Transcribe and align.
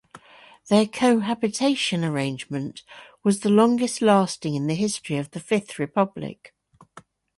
Their 0.71 0.87
"cohabitation" 0.87 2.03
arrangement 2.03 2.81
was 3.23 3.41
the 3.41 3.49
longest-lasting 3.51 4.55
in 4.55 4.65
the 4.65 4.73
history 4.73 5.17
of 5.17 5.29
the 5.29 5.39
Fifth 5.39 5.77
Republic. 5.77 6.55